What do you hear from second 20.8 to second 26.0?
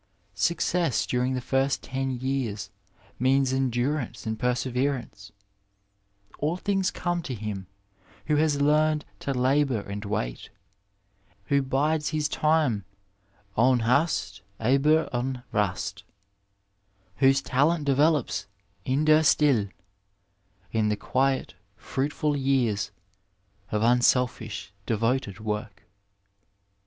the quiet fruitful years of unselfish devoted work.